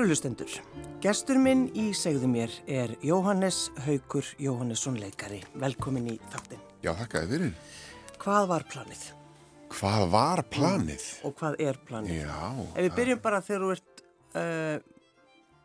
[0.00, 0.48] Kærulustendur,
[1.04, 5.42] gestur minn í segðu mér er Jóhannes Haugur Jóhannesson leikari.
[5.60, 6.62] Velkomin í þáttin.
[6.80, 7.50] Já, þakkaði fyrir.
[8.22, 9.04] Hvað var planið?
[9.76, 11.04] Hvað var planið?
[11.28, 12.16] Og hvað er planið?
[12.22, 12.40] Já.
[12.70, 14.02] Ef við byrjum bara þegar þú ert
[14.40, 15.06] uh,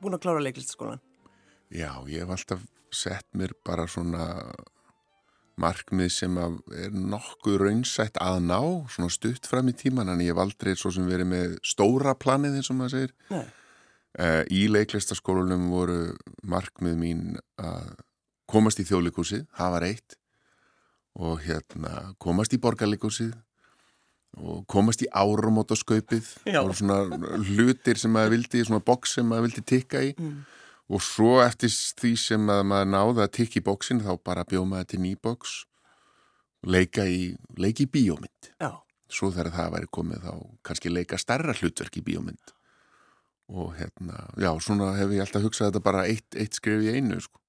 [0.03, 1.03] búin að klára leiklistaskólan.
[1.71, 4.29] Já, ég hef alltaf sett mér bara svona
[5.63, 8.59] markmið sem er nokkuð raunsætt að ná,
[8.91, 12.59] svona stutt fram í tíman, en ég hef aldrei svo sem verið með stóra planið
[12.59, 13.21] eins og maður segir.
[13.31, 13.45] Nei.
[14.16, 15.97] Uh, í leiklistaskólunum voru
[16.47, 17.23] markmið mín
[17.59, 17.89] að
[18.47, 20.16] komast í þjóðlikúsið, það var eitt
[21.19, 21.91] og hérna
[22.23, 23.33] komast í borgarlikúsið
[24.39, 26.31] og komast í áramótaskaupið.
[26.61, 27.02] Og svona
[27.49, 30.16] hlutir sem maður vildi, svona boks sem maður vildi tikka í.
[30.16, 30.44] Mm.
[30.85, 34.91] og svo eftir því sem maður náði að tikka í boksin þá bara bjóð maður
[34.91, 35.53] til nýboks
[36.66, 38.52] leika í, leika í bíómynd.
[38.61, 38.72] Já.
[39.09, 40.33] svo þegar það væri komið þá
[40.66, 42.54] kannski leika starra hlutverk í bíómynd
[43.51, 47.19] og hérna, já, svona hef ég alltaf hugsað þetta bara eitt, eitt skrif í einu
[47.21, 47.39] sko.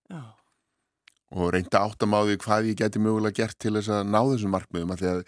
[1.36, 5.00] og reynda áttamáði hvað ég geti mögulega gert til þess að ná þessum markmiðum að
[5.02, 5.22] þegar,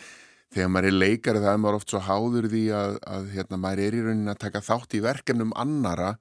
[0.55, 3.83] þegar maður er leikari það er maður oft svo háður því að, að hérna, maður
[3.84, 6.12] er í raunin að taka þátt í verkefnum annara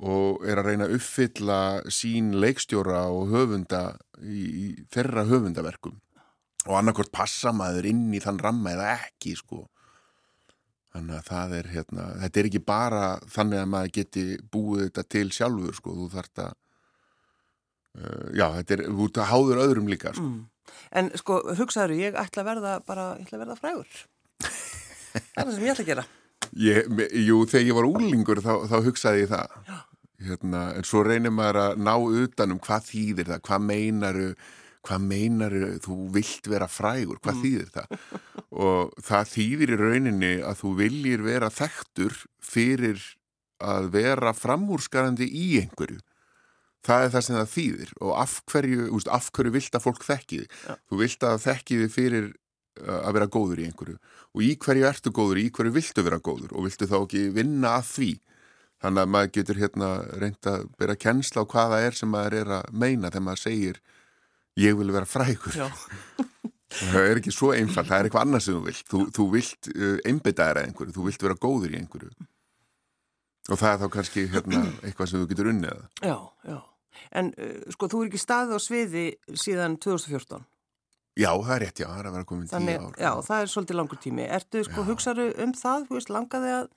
[0.00, 1.58] og er að reyna að uppfylla
[1.92, 3.82] sín leikstjóra og höfunda
[4.22, 5.98] í, í þeirra höfundaverkum.
[6.68, 9.64] Og annarkort passa maður inn í þann ramma eða ekki sko
[10.90, 15.04] Þannig að það er hérna, þetta er ekki bara þannig að maður geti búið þetta
[15.14, 16.56] til sjálfur sko, þú þarft að,
[18.00, 20.26] uh, já, þetta er, þú ert að háður öðrum líka sko.
[20.26, 20.80] Mm.
[20.98, 24.00] En sko, hugsaður, ég ætla að verða bara, ég ætla að verða frægur.
[25.12, 26.06] það er það sem ég ætla að gera.
[26.58, 26.90] Ég,
[27.28, 29.56] jú, þegar ég var úlingur þá, þá hugsaði ég það.
[29.70, 29.78] Já.
[30.20, 34.26] Hérna, en svo reynir maður að ná utanum hvað þýðir það, hvað meinaru,
[34.86, 37.42] hvað meinar þú vilt vera frægur, hvað mm.
[37.44, 38.04] þýðir það?
[38.50, 43.02] Og það þýðir í rauninni að þú viljir vera þekktur fyrir
[43.60, 46.00] að vera framúrskarandi í einhverju.
[46.86, 47.90] Það er það sem það þýðir.
[48.00, 50.54] Og af hverju, úst, af hverju vilt að fólk þekki þig?
[50.64, 50.76] Ja.
[50.88, 54.00] þú vilt að þekki þig fyrir uh, að vera góður í einhverju.
[54.32, 56.56] Og í hverju ertu góður, í hverju viltu vera góður?
[56.56, 58.10] Og viltu þá ekki vinna að því?
[58.80, 62.52] Þannig að maður getur hérna reynda að bera kennsla á hvaða er sem maður er
[62.62, 63.80] að meina þegar maður segir
[64.60, 65.56] ég vil vera frækur
[66.70, 68.84] það er ekki svo einfalt, það er eitthvað annað sem þú vilt.
[68.90, 72.10] Þú, þú vilt uh, einbitaðra einhverju þú vilt vera góður í einhverju.
[73.50, 76.16] Og það er þá kannski hérna, eitthvað sem þú getur unnið Já,
[76.46, 76.58] já,
[77.18, 79.04] en uh, sko þú er ekki staðið á sviði
[79.34, 80.46] síðan 2014
[81.18, 82.92] Já, það er rétt, já, það er að vera komin tíu ár.
[82.96, 84.26] Já, það er svolítið langur tími.
[84.30, 86.68] Ertu sko, hugsaðu um það, þú veist, langaði að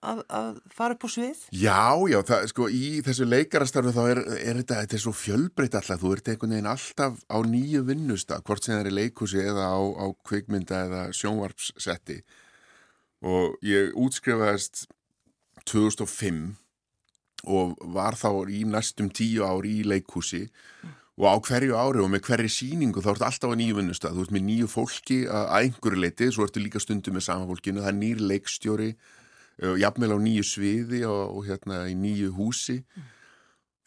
[0.00, 1.40] að, að fara upp á svið?
[1.52, 5.76] Já, já, það, sko, í þessu leikarastarfu þá er, er þetta, þetta er svo fjölbreytt
[5.80, 9.42] alltaf, þú ert einhvern veginn alltaf á nýju vinnusta, hvort sem það er í leikúsi
[9.44, 12.20] eða á, á kvikmynda eða sjónvarpssetti.
[13.20, 14.86] Og ég útskrifaðist
[15.68, 16.56] 2005
[17.50, 20.46] og var þá í næstum tíu ári í leikúsi
[21.20, 24.24] og á hverju ári og með hverju síningu þá ertu alltaf á nýju vinnustaf, þú
[24.24, 27.92] ert með nýju fólki að einhverju leiti, svo ertu líka stundu með sama fólkinu, það
[27.92, 28.90] er nýr leikstjóri
[29.60, 32.80] jafnvel á nýju sviði og, og hérna í nýju húsi.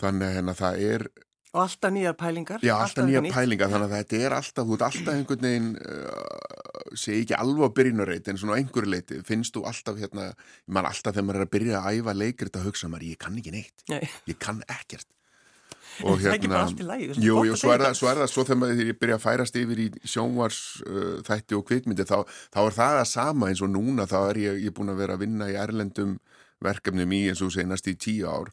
[0.01, 1.07] Þannig að hérna, það er
[1.53, 3.69] og alltaf nýjar pælingar já alltaf, alltaf nýjar pælingar.
[3.69, 7.75] Þannig að þetta er alltaf þú ert alltaf einhvern veginn uh, segi ekki alveg á
[7.77, 10.31] byrjunarreit en svona á einhverju leiti finnst þú alltaf hérna
[10.65, 13.37] mann alltaf þegar maður er að byrja að æfa leikir þetta hugsa maður ég kann
[13.37, 13.85] ekki neitt.
[13.93, 14.01] Nei.
[14.31, 15.09] ég kann ekkert
[16.01, 17.97] og hérna, það er ekki bara hérna, allt í lægi jú, jú, svo er, það,
[17.99, 21.65] svo er það svo þegar maður byrja að færast yfir í sjónvars uh, þætti og
[21.69, 22.17] kvikmyndi þá,
[22.53, 25.17] þá er það að sama eins og núna þá er ég, ég búin að vera
[25.17, 26.17] að vinna í erlendum
[26.63, 28.51] verkefnum í eins og senast í tíu ár.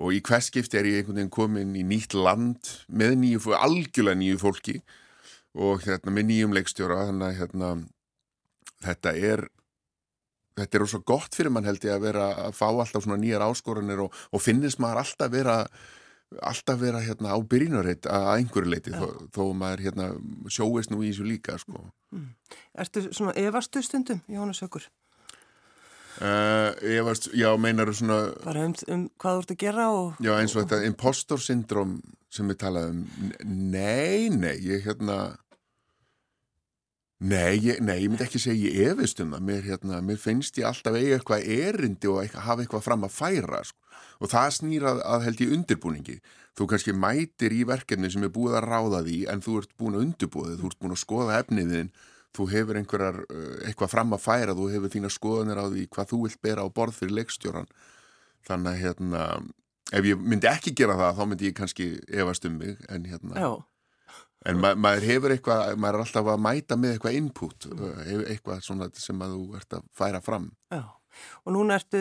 [0.00, 4.40] Og í hverskipti er ég einhvern veginn komin í nýtt land með nýju, algjörlega nýju
[4.40, 4.76] fólki
[5.58, 7.70] og hérna með nýjum leikstjóra þannig að hérna
[8.84, 9.48] þetta er
[10.60, 13.44] þetta er ósað gott fyrir mann held ég að vera að fá alltaf svona nýjar
[13.48, 15.56] áskoranir og, og finnist maður alltaf vera
[16.38, 20.08] alltaf vera hérna á byrjunarreitt að einhverju leiti þó, þó maður hérna
[20.52, 21.82] sjóist nú í þessu líka sko.
[22.14, 22.28] Mm.
[22.84, 24.86] Ertu svona evastu stundum, Jónas Ökur?
[26.20, 30.32] Uh, efast, já, meinar svona bara um, um hvað þú ert að gera og, já,
[30.36, 31.94] eins og, og þetta impostor syndrom
[32.30, 32.98] sem við talaðum,
[33.46, 35.16] nei, nei ég hérna
[37.20, 40.56] Nei ég, nei, ég myndi ekki segja ég efist um það, mér, hérna, mér finnst
[40.56, 43.90] ég alltaf eiga eitthvað erindi og eitthvað, hafa eitthvað fram að færa sko
[44.20, 46.16] og það snýrað að held ég undirbúningi.
[46.58, 49.96] Þú kannski mætir í verkefni sem er búið að ráða því en þú ert búin
[49.96, 51.92] að undirbúið, þú ert búin að skoða efniðin,
[52.36, 56.12] þú hefur einhverjar uh, eitthvað fram að færa, þú hefur þína skoðanir á því hvað
[56.12, 57.70] þú vilt bera á borð fyrir leikstjóran.
[58.48, 59.24] Þannig að hérna,
[59.92, 63.40] ef ég myndi ekki gera það þá myndi ég kannski efast um mig en hérna...
[63.40, 63.50] Já.
[64.48, 67.66] En ma maður hefur eitthvað, maður er alltaf að mæta með eitthvað input,
[68.24, 70.46] eitthvað svona sem að þú ert að færa fram.
[70.72, 70.80] Já.
[71.44, 72.00] og núna ertu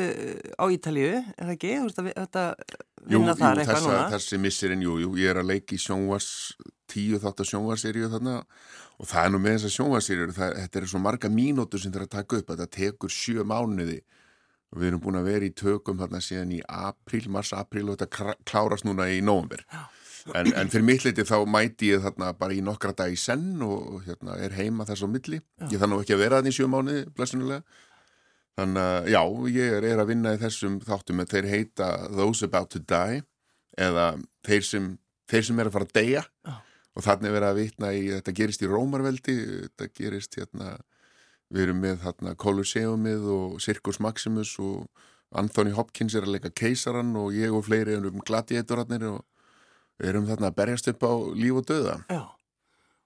[0.56, 1.72] á Ítalju, er það ekki?
[1.76, 2.44] Þú veist að þetta
[3.10, 4.12] Jú, vinna jú þar eitthvað þessa, núna?
[4.14, 6.30] þessi missirinn, jú, jú, ég er að leiki sjónvars,
[6.88, 8.38] tíu þátt að sjónvarseríu þarna
[9.00, 12.08] og það er nú með þessa sjónvarseríu, þetta er svo marga mínútur sem það er
[12.08, 14.00] að taka upp, þetta tekur sjö mánuði
[14.70, 18.36] og við erum búin að vera í tökum þarna síðan í april, mars-april og þetta
[18.46, 19.66] klárast núna í nóvember.
[20.36, 23.62] En, en fyrir mitt leiti þá mæti ég þarna bara í nokkra dag í senn
[23.66, 25.39] og, hérna er heima þess á milli.
[25.69, 27.63] Ég þannig ekki að vera þarna í sjö mánuði, blessunulega.
[28.60, 29.21] Þannig að já,
[29.56, 33.21] ég er, að vinna í þessum þáttum en þeir heita Those About to Die
[33.80, 34.07] eða
[34.48, 34.89] þeir sem,
[35.31, 36.56] þeir sem er að fara að deyja Já.
[36.98, 40.74] og þannig er verið að vitna í, þetta gerist í Rómarveldi, þetta gerist hérna,
[41.54, 45.07] við erum með þarna Colosseumið og Circus Maximus og
[45.39, 49.24] Anthony Hopkins er að leika keisaran og ég og fleiri erum gladiatorarnir og
[50.04, 51.96] erum þarna að berjast upp á líf og döða.
[52.10, 52.22] Já,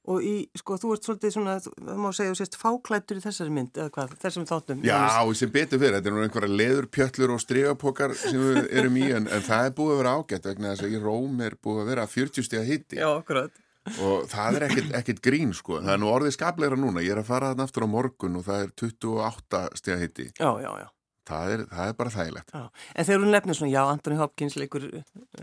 [0.03, 3.53] og í, sko, þú ert svolítið svona, það má segja, þú sést fáklættur í þessari
[3.55, 4.81] mynd, eða hvað, þessum þáttum.
[4.83, 4.99] Já,
[5.39, 9.29] sem betur fyrir, þetta er nú einhverja leðurpjöllur og strigapokar sem við erum í en,
[9.31, 11.91] en það er búið að vera ágætt vegna þess að í Róm er búið að
[11.93, 13.55] vera 40 stiga hitti Já, akkurat.
[14.03, 17.23] og það er ekkit, ekkit grín sko, það er nú orðið skapleira núna, ég er
[17.23, 20.87] að fara þarna aftur á morgun og það er 28 stiga hitti, Já, já, já.
[21.29, 22.51] Það er, það er bara þægilegt.
[22.53, 22.63] já.
[22.95, 24.87] En þegar hún nefnir svona, já, Anthony Hopkins leikur,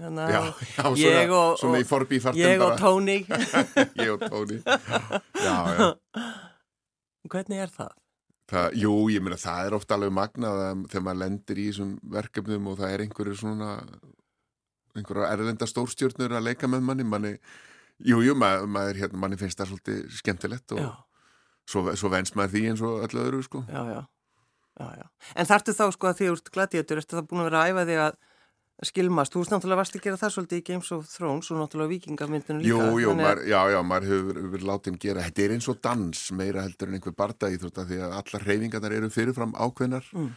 [0.01, 0.41] hana, Já,
[0.77, 3.19] já, svona, og, svona í og forbífartum ég og bara, Tony,
[4.05, 4.61] ég og Tóni,
[5.47, 5.91] já, já.
[7.31, 7.97] hvernig er það?
[8.51, 11.91] Það, jú, ég meina það er ofta alveg magnað að þegar maður lendir í þessum
[12.17, 13.69] verkefnum og það er einhverju svona
[14.99, 17.31] einhverja erlenda stórstjórnur að leika með manni, manni
[18.03, 20.89] jú, jú, maður, maður hérna, manni finnst það svolítið skemmtilegt og Já,
[21.71, 23.63] svo, svo venst maður því eins og öllu öðru, sko.
[23.71, 24.01] já, já,
[24.79, 25.07] já, já.
[25.37, 27.71] En þarftu þá, sko, að því þú ert gladiatur, ertu það búin að vera að
[27.75, 28.19] æfa þig að
[28.81, 29.33] skilmast?
[29.35, 32.61] Þú veist náttúrulega varst að gera það svolítið í Games of Thrones og náttúrulega vikingamyndinu
[32.63, 32.69] líka.
[32.71, 35.69] Jú, jú, að- maður, já, já, maður hefur verið látið um gera, þetta er eins
[35.69, 40.05] og dans meira heldur en einhver barda í því að allar hreyfingarnar eru fyrirfram ákveðnar
[40.15, 40.31] Mm.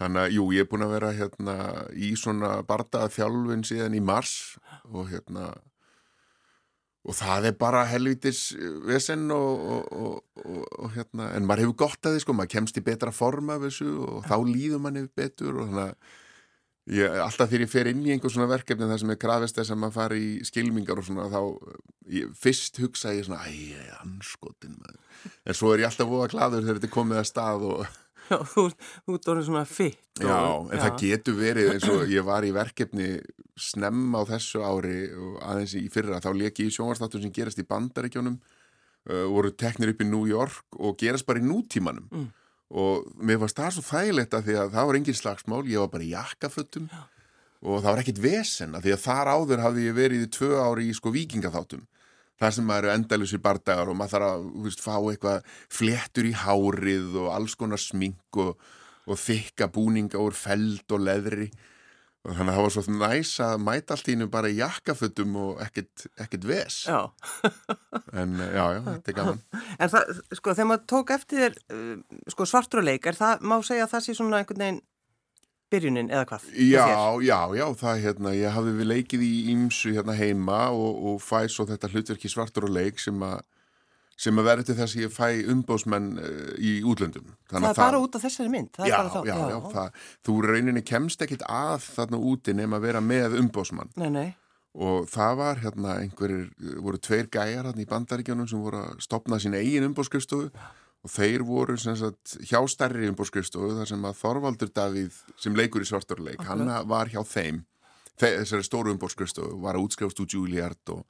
[0.00, 1.56] þannig að, jú, ég er búin að vera hérna
[1.92, 4.56] í svona barda þjálfun síðan í mars
[4.88, 5.52] og hérna
[7.02, 8.52] og það er bara helvitis
[8.86, 9.94] vesen og, og,
[10.38, 13.50] og, og, hérna, en maður hefur gott að því sko, maður kemst í betra form
[13.54, 16.20] af þessu og þá líður manni betur og þannig að
[16.90, 19.70] Ég, alltaf þegar ég fer inn í einhver svona verkefni þar sem er krafist þess
[19.70, 21.38] að maður fari í skilmingar og svona þá
[22.10, 24.96] ég, fyrst hugsa ég svona æj, anskotin maður.
[25.46, 27.84] En svo er ég alltaf voða gladur þegar þetta er komið að stað og
[28.32, 28.62] Já, þú,
[29.06, 29.98] þú orðin svona fitt.
[30.22, 30.36] já,
[30.72, 33.08] en það getur verið eins og ég var í verkefni
[33.60, 37.66] snemm á þessu ári og aðeins í fyrra þá leki í sjónvarstáttum sem gerast í
[37.68, 42.28] bandaríkjónum uh, voru teknir upp í New York og gerast bara í nútímanum Mm.
[42.72, 45.90] og mér fannst það svo þægilegt að því að það var engin slagsmál, ég var
[45.92, 46.86] bara í jakkafötum
[47.62, 50.48] og það var ekkit vesen að því að þar áður hafði ég verið í tvö
[50.64, 51.82] ári í sko vikingaþáttum
[52.42, 56.36] þar sem maður eru endalusir bardagar og maður þarf að veist, fá eitthvað fléttur í
[56.42, 58.56] hárið og alls konar smink og,
[59.06, 61.52] og þykka búninga úr feld og leðri.
[62.22, 65.32] Og þannig að það var svo næs að mæta allt í hennu bara í jakkafötum
[65.42, 66.76] og ekkit, ekkit ves.
[66.86, 67.00] Já,
[68.22, 69.40] en eh, já, já, þetta er gaman.
[69.74, 73.56] En það, sko, þegar maður tók eftir uh, sko, svartur og leik, er það, má
[73.66, 74.80] segja að það sé svona einhvern veginn
[75.72, 76.44] byrjunin eða hvað?
[76.68, 76.84] Já,
[77.26, 81.48] já, já, það hérna, ég hafði við leikið í ímsu hérna heima og, og fæ
[81.50, 83.40] svo þetta hlutverki svartur og leik sem að
[84.22, 87.32] sem að verður til þess að ég fæ umbóðsmenn uh, í útlöndum.
[87.50, 88.68] Það er bara út af þessari mynd?
[88.76, 92.78] það er Já, þá- já, já, það, þú rauninni kemst ekkit að þarna úti nema
[92.78, 94.28] að vera með umbóðsmann Nei, nei,
[94.76, 96.44] og það var hérna einhverjir,
[96.84, 100.52] voru tveir gæjar hérna í bandaríkjónum sem voru að stopna sín eigin umbóðskristofu
[101.02, 105.88] og þeir voru sagt hjá stærri umbóðskristofu þar sem að Þorvaldur Davíð sem leikur í
[105.88, 107.64] svarturleik, hann var hjá þeim
[108.20, 111.02] Þe- þessari stóru umbóðskristofu var að útskrifast úr Juilliard og,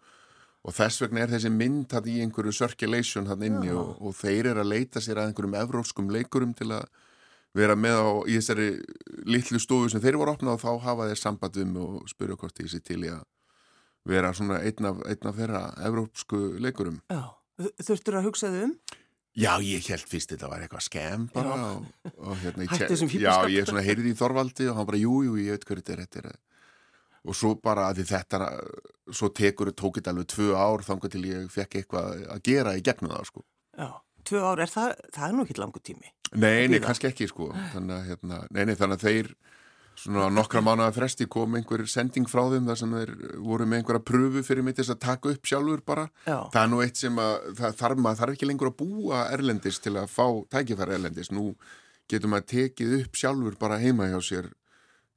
[0.64, 3.76] og þess vegna er þessi mynd í einhverju circulation hann inni Já.
[3.76, 6.86] og, og þeir eru að leita sér að einhverjum evrópskum leikurum til að
[7.52, 8.68] vera með á í þessari
[9.28, 12.62] litlu stofu sem þeir voru opnað og þá hafa þeir samband um og spyrja hvort
[12.64, 13.26] ég sé til í að
[14.08, 17.02] vera svona einn af, einn af þeirra evrópsku leikurum.
[17.12, 17.20] já.
[17.60, 18.72] Þu- Þurftur að hugsa þau um?
[19.32, 21.84] Já, ég held fyrst þetta var eitthvað skemm bara og,
[22.20, 25.36] og hérna, ég þessum Já, ég svona heyrði í Þorvaldi og hann bara, jú, jú,
[25.40, 26.40] ég veit hverju þetta er, er
[27.22, 28.40] og svo bara að þetta
[29.14, 32.82] svo tekur, tók þetta alveg tvö ár þangar til ég fekk eitthvað að gera í
[32.84, 33.44] gegnum það, sko.
[33.78, 33.88] Já,
[34.28, 36.12] tvö ár, er það, það er nú ekki langu tími.
[36.32, 39.32] Nei, nei, kannski ekki, sko þannig að, hérna, nei, nei, þannig að þeir
[39.98, 43.12] svona nokkra mánuða fresti kom einhver sending frá þeim þar sem þeir
[43.44, 46.62] voru með einhverja pröfu fyrir mig til þess að taka upp sjálfur bara Já, Það
[46.62, 49.94] er nú eitt sem að það þarf maður þarf ekki lengur að búa erlendis til
[50.00, 51.30] að fá tækifæri erlendis.
[51.32, 51.52] Nú
[52.10, 54.50] getur maður tekið upp sjálfur bara heima hjá sér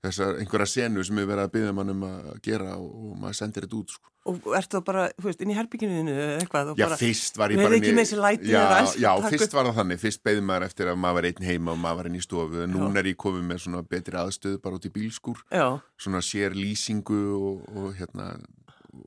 [0.05, 3.39] þessar einhverja senu sem við verðum að byggja mann um að gera og, og maður
[3.41, 4.11] sendir þetta út sko.
[4.25, 7.35] Og ertu þá bara, þú veist, inn í herbygginu eða eitthvað og Já, bara, fyrst
[7.37, 10.23] var ég bara ekki með þessi læti Já, alls- já fyrst var það þannig, fyrst
[10.25, 12.63] beði maður eftir að maður var einn heima og maður var inn í stofu.
[12.65, 15.67] En núna er ég komið með svona betri aðstöðu bara út í bílskúr, Já,
[16.01, 18.31] svona sér lýsingu og, og hérna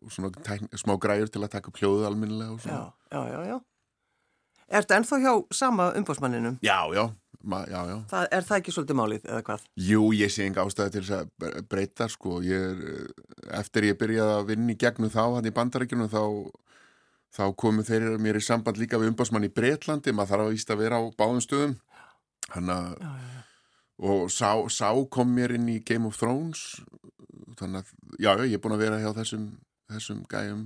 [0.04, 2.92] og svona tækn, smá græjur til að taka upp hljóðu alminnilega og já, svona.
[3.10, 3.58] Já, já, já.
[4.78, 6.58] Ertu ennþá hjá sama umbósmanninum?
[6.62, 7.08] Já, já,
[7.42, 7.96] ma, já, já.
[8.10, 9.66] Það, er það ekki svolítið málið eða hvað?
[9.88, 13.86] Jú, ég sé enga ástæði til þess að bre- breyta sko, ég er, eh, eftir
[13.88, 16.22] ég byrjaði að vinna í gegnum þá, hann í bandaríkjunum þá,
[17.38, 20.74] þá komu þeir mér í samband líka við umbásmann í Breitlandi, maður þarf að vísta
[20.74, 21.76] að vera á báðum stöðum.
[22.54, 23.10] Hann að Já,
[23.98, 26.80] og sá, sá kom mér inn í Game of Thrones.
[27.58, 27.88] Þannig að,
[28.22, 29.48] já, já, ég er búin að vera hjá þessum,
[29.90, 30.60] þessum gæjum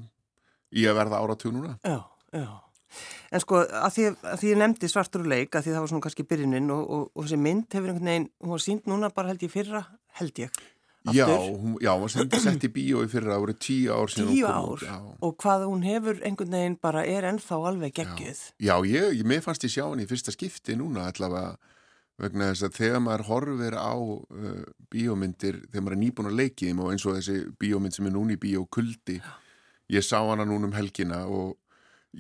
[0.76, 1.78] í að verða áratug núna.
[1.84, 1.98] Já,
[2.36, 2.48] já.
[3.32, 5.92] En sko, að því, að því ég nefndi svartur og leik, að því það var
[5.92, 9.12] svona kannski byrjunin og, og, og þessi mynd hefur einhvern veginn, hún var sínd núna
[9.14, 9.84] bara held ég fyrra,
[10.20, 10.62] held ég.
[11.02, 11.58] Já, Aftur.
[11.58, 14.68] hún, já, hún var sett, í bíó í fyrra, voru tíu ár síðan Tíu kom
[14.76, 14.99] ár já.
[15.18, 18.42] og hvað hún hefur einhvern veginn bara er ennþá alveg geggjuð.
[18.62, 21.56] Já, ég, ég mér fannst ég sjá hann í fyrsta skipti núna allavega
[22.22, 24.62] vegna þess að þegar maður horfir á uh,
[24.94, 28.14] bíómyndir, þegar maður er nýbúin að leiki þeim og eins og þessi bíómynd sem er
[28.14, 29.18] núna í bíó kuldi,
[29.90, 31.56] ég sá hana núna um helgina og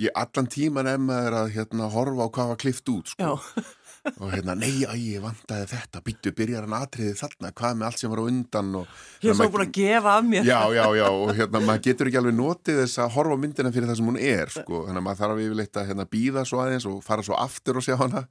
[0.00, 3.36] ég allan tíman emmaður að hérna horfa á hvað var klift út sko.
[4.18, 8.00] Og hérna, nei, æ, ég vantaði þetta byttu, byrjar hann atriðið þarna, hvað með allt
[8.00, 10.48] sem var á undan og ég er svo búin að gefa af mér.
[10.48, 13.92] Já, já, já, og hérna, maður getur ekki alveg notið þess að horfa myndina fyrir
[13.92, 16.88] það sem hún er, sko, þannig að maður þarf yfirleitt að hérna, býða svo aðeins
[16.90, 18.24] og fara svo aftur og sjá hana,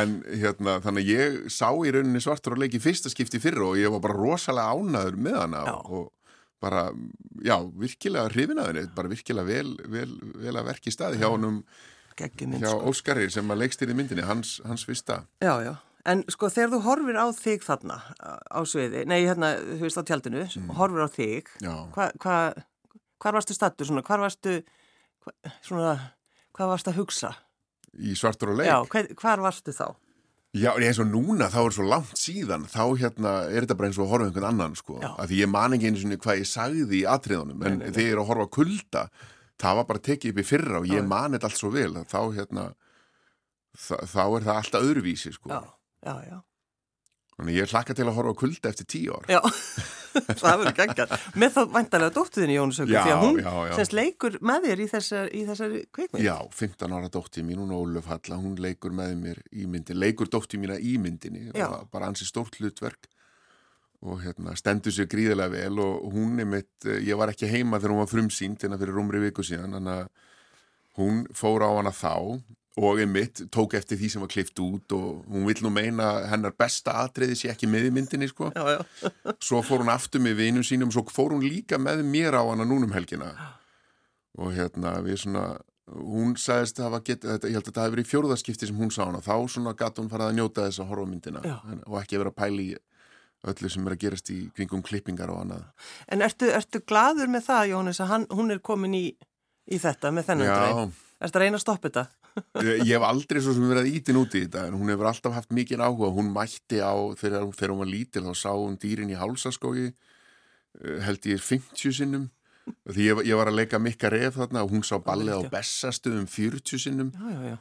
[0.00, 3.92] en hérna, þannig ég sá í rauninni svartur og leiki fyrsta skipti fyrra og ég
[3.92, 5.76] var bara rosalega ánaður með hana Já.
[5.84, 6.08] og
[6.64, 6.84] bara,
[7.44, 11.62] já, virkilega hrifinaðinni, bara virkilega vel, vel, vel að verki staði hjá honum,
[12.16, 12.30] hjá
[12.64, 12.78] sko.
[12.90, 15.22] Óskari sem að leikst í myndinni, hans, hans fyrsta.
[15.44, 15.74] Já, já.
[16.04, 20.04] En sko þegar þú horfir á þig þarna á sviði, nei hérna, þú veist á
[20.04, 20.42] tjaldinu,
[20.76, 21.72] horfir á þig, Já.
[21.94, 22.36] hvað, hva,
[23.24, 24.58] hvar varstu stattur svona, hvar varstu,
[25.24, 25.32] hva,
[25.64, 25.94] svona,
[26.52, 27.30] hvað varstu að hugsa?
[27.96, 28.68] Í svartur og leik.
[28.68, 29.86] Já, hver, hvar varstu þá?
[30.54, 33.98] Já, eins og núna, þá er svo langt síðan, þá hérna er þetta bara eins
[33.98, 35.00] og að horfa einhvern annan, sko.
[35.02, 35.08] Já.
[35.10, 38.14] Af því ég man ekki einu svona hvað ég sagði í atriðunum, en þegar ég
[38.14, 39.02] er að horfa kulda,
[39.64, 41.08] það var bara tekið upp í fyrra og ég já.
[41.10, 42.66] man þetta allt svo vel, þá hérna,
[43.82, 45.50] þá er það alltaf öðruvísi, sko.
[45.50, 45.74] Já,
[46.06, 46.38] já, já.
[47.34, 49.24] Þannig ég hlakka til að horfa á kulda eftir tíu ár.
[49.32, 49.40] Já,
[50.40, 51.14] það verður geggjað.
[51.42, 53.72] Með þá væntalega dóttuðinni Jónu Sögur, Já, því að hún já, já.
[53.80, 56.22] semst leikur með þér í, þessar, í þessari kveikmynd.
[56.22, 60.30] Já, 15 ára dóttir mín, hún Ólöf Halla, hún leikur með mér í myndin, leikur
[60.30, 61.48] dóttir mína í myndinni,
[61.90, 63.10] bara ansi stórt hlutverk
[64.04, 67.94] og hérna stendur sér gríðilega vel og hún er mitt, ég var ekki heima þegar
[67.94, 70.10] hún var frumsýnd hérna fyrir rúmri viku síðan, þannig að
[71.00, 72.12] hún fór á hana þá
[72.76, 76.54] og einmitt tók eftir því sem var klift út og hún vill nú meina hennar
[76.58, 79.10] besta atriði sé ekki með í myndinni sko Já, já.
[79.46, 82.66] svo fór hún aftur með vinum sínum svo fór hún líka með mér á hana
[82.66, 83.30] núnum helgina
[84.38, 85.44] og hérna við svona
[85.86, 88.90] hún sagðist að getið þetta, ég held að þetta hafi verið í fjórðaskipti sem hún
[88.94, 91.54] sá hana, þá svona gatt hún farið að njóta þess að horfa myndina Já.
[91.70, 92.76] en, og ekki vera pæli í
[93.44, 97.46] öllu sem er að gerast í kringum klippingar og annað En ertu, ertu gladur með
[97.50, 99.04] það, Jónis, að hann, hún er komin í,
[99.68, 100.48] í þetta með þennan?
[100.48, 102.23] Já, Ertu að reyna að stoppa þetta?
[102.64, 105.52] Ég hef aldrei svo sem verið ítin út í þetta en hún hefur alltaf haft
[105.54, 109.18] mikið áhuga hún mætti á, þegar, þegar hún var lítil þá sá hún dýrin í
[109.18, 112.30] hálsaskógi eh, held ég 50 sinnum
[112.88, 115.52] því ég, ég var að leika mikka ref þarna og hún sá ballið á já.
[115.52, 117.56] bessastöðum 40 sinnum Já, já, já.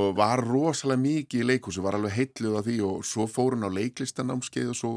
[0.00, 3.68] og var rosalega mikið í leikhúsi, var alveg heitluð á því og svo fór hún
[3.68, 4.92] á leiklistanámskeið og svo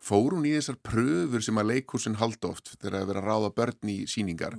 [0.00, 3.50] fór hún í þessar pröfur sem að leikhúsin halda oft þegar að vera að ráða
[3.58, 4.56] börn í síningar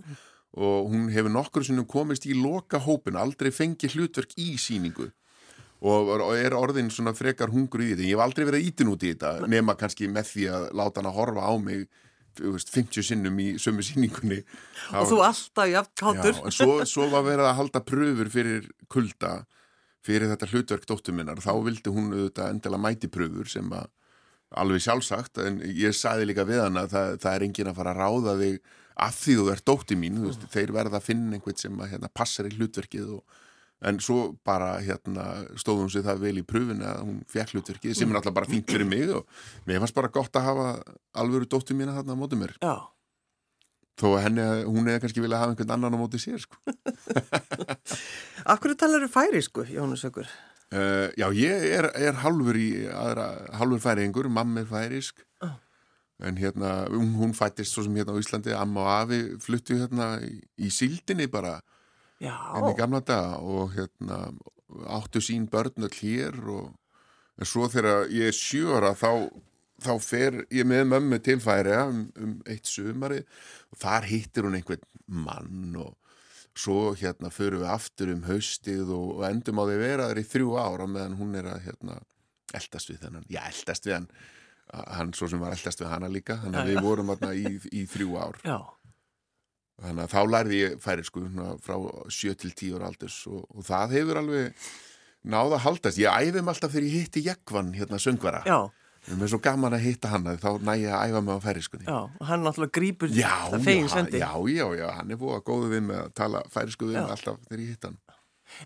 [0.57, 5.11] og hún hefur nokkur sinnum komist í loka hópin, aldrei fengið hlutverk í síningu
[5.81, 9.15] og er orðin svona frekar hungur í þetta ég hef aldrei verið ítin út í
[9.15, 11.87] þetta nema kannski með því að láta hann að horfa á mig
[12.37, 14.41] þú veist, 50 sinnum í sömu síningunni
[14.95, 16.37] Og þú alltaf jafn kátur.
[16.37, 19.33] Já, svo, svo var verið að halda pröfur fyrir kulda
[20.05, 21.41] fyrir þetta hlutverk dóttur minnar.
[21.43, 23.89] Þá vildi hún auðvitað endilega mæti pröfur sem að
[24.61, 27.93] alveg sjálfsagt en ég sagði líka við hana að það, það er engin að fara
[27.93, 28.57] að ráða þig
[29.01, 31.95] af því þú ert dóttir mín þú veist, þeir verða að finna einhvern sem að
[31.95, 33.39] hérna, passar í hlutverkið og,
[33.89, 35.25] en svo bara hérna,
[35.57, 38.69] stóðum sér það vel í pröfun að hún fekk hlutverkið sem er alltaf bara fínt
[38.69, 39.25] fyrir mig og
[39.65, 40.67] mér fannst bara gott að hafa
[41.23, 42.75] alvöru dóttir mína þarna á móti mér Já.
[43.97, 46.61] þó að henni, hún hefði kannski viljað hafa einhvern annan á móti sér sko.
[48.53, 50.29] Akkur talar þú færisku, Jónis Sögur?
[50.71, 53.25] Uh, já, ég er, er halvur í aðra,
[53.59, 55.25] halvur færingur, mamma er færisk.
[56.21, 60.13] En hérna hún, hún fættist svo sem hérna á Íslandi amma og afi fluttu hérna
[60.21, 61.59] í, síldinni bara
[62.21, 62.35] Já.
[62.57, 64.19] enn í gamla daga og hérna
[64.87, 66.69] áttu sín börn öll hér og
[67.41, 69.31] en svo þegar ég er sjö ára þá,
[69.81, 73.23] þá fer ég með mömmu til færiða um, um eitt sumari
[73.71, 75.97] og þar hittir hún einhvern mann og
[76.57, 80.27] svo hérna förum við aftur um haustið og, og endum á því vera þar í
[80.27, 81.97] þrjú ára meðan hún er að hérna
[82.51, 84.09] eldast við þennan, já eldast við hann
[84.71, 87.85] hann svo sem var eldast við hana líka þannig að við vorum hérna í, í
[87.91, 88.57] þrjú ár Já,
[89.81, 91.23] þannig að þá lærði ég færi sko
[91.65, 91.75] frá
[92.13, 94.69] 7 til 10 ára aldurs og, og það hefur alveg
[95.21, 98.59] náða að haldast, ég æfum alltaf þegar ég hitti Jekvann hérna söngvara já,
[99.09, 101.85] Mér er svo gaman að hitta hann þá næ ég að æfa mig á færiskunni.
[101.89, 104.19] já, og hann náttúrulega grípur Já, það fegin sendi.
[104.21, 107.01] já, já, já, hann er búið að góðu við með að tala færisku við Já.
[107.01, 107.97] mig alltaf þegar ég hitt hann.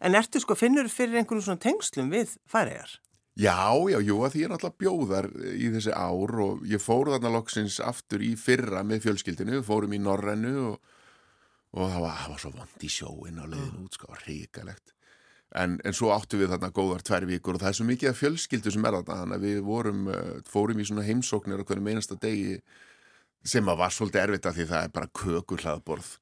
[0.04, 2.98] En ertu sko, finnur fyrir einhvern svona tengslum við færiðar?
[3.36, 5.26] Já, já, jú, að því ég er náttúrulega bjóðar
[5.60, 10.00] í þessi ár og ég fór þarna loksins aftur í fyrra með fjölskyldinu, fórum í
[10.00, 10.94] Norrænu og,
[11.76, 14.94] og það var, það var svo vond í sjóin á leiðinu út, sko, ríkalegt.
[15.56, 18.22] En, en svo áttu við þarna góðar tvær vikur og það er svo mikið af
[18.22, 21.96] fjölskyldu sem er þarna, þannig að við vorum, uh, fórum í svona heimsóknir á hvernig
[21.96, 22.56] einasta degi
[23.46, 26.14] sem að var svolítið erfitt af því það er bara kökur hlaðborð.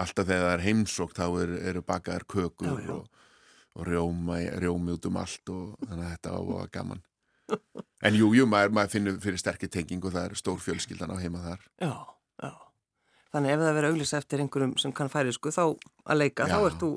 [0.00, 2.96] Alltaf þegar það er heimsókn þá eru, eru bakaðar kökur Já, já.
[2.96, 3.23] og,
[3.74, 7.02] og rjóma, rjómi út um allt og þannig að þetta var gaman.
[8.04, 11.16] En jú, jú, maður, maður finnur fyrir sterkir tenging og það er stór fjölskyldan á
[11.20, 11.64] heima þar.
[11.82, 11.94] Já,
[12.44, 12.52] já.
[13.34, 16.54] Þannig ef það verður auglýsa eftir einhverjum sem kann færiðsku þá að leika, Já.
[16.54, 16.90] þá ert þú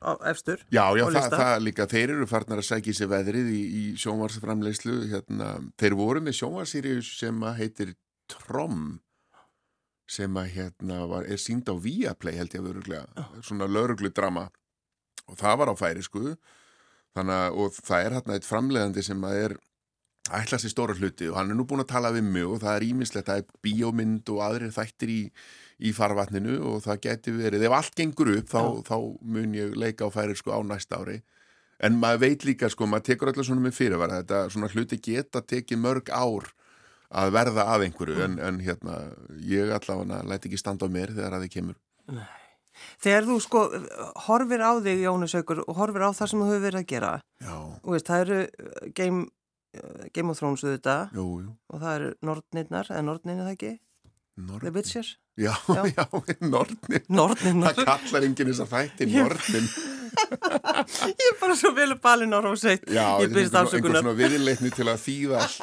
[0.00, 0.62] á, efstur.
[0.72, 4.96] Já, já, það, það líka, þeir eru farnar að í sig veðrið í, í sjónvarsframleyslu,
[5.12, 5.50] hérna,
[5.80, 7.92] þeir voru með sjónvarsýrius sem heitir
[8.28, 9.00] Trom,
[10.08, 14.48] sem að hérna var, er sínd á Viaplay held ég að veruglega, svona laurugludrama
[15.28, 16.34] og það var á færisku,
[17.16, 19.56] þannig að, og það er hérna eitt framleiðandi sem að er
[20.34, 22.76] ætla sér stóra hluti og hann er nú búin að tala við mig og það
[22.76, 25.20] er ímislegt, er bíómynd og aðrir þættir í,
[25.88, 28.96] í farvatninu og það geti verið, ef allt gengur upp þá, þá
[29.34, 31.20] mun ég leika á færi sko á næsta ári.
[31.78, 35.44] En maður veit líka sko, maður tekur alltaf svona með fyrirvara þetta svona hluti geta
[35.46, 36.48] tekið mörg ár
[37.08, 38.98] að verða að einhverju en, en hérna,
[39.40, 41.78] ég allavega læti ekki standa á mér þegar að þið kemur
[43.02, 43.64] Þegar þú sko
[44.26, 47.12] horfir á þig, Jónus Haukur, og horfir á það sem þú hefur verið að gera,
[47.44, 49.26] Já, og veist, það eru uh, Game,
[49.78, 53.74] uh, Game of Thrones auðvitað jú, jú og það eru Nordnirnar, eða Nordnirni það ekki?
[54.38, 54.74] The Nornin.
[54.74, 55.06] Witcher?
[55.38, 55.82] Já, Já.
[55.98, 56.04] já,
[56.46, 57.74] Nordnirnar.
[57.74, 59.70] Það kallar enginn þess að þætti Nornin
[61.12, 62.84] Ég er bara svo vel upp balinn á Róseit.
[62.90, 64.02] Já, ég byrst afsökunar.
[64.02, 65.62] svona viðleitni til að þýða allt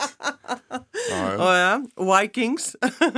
[2.09, 2.73] Vikings,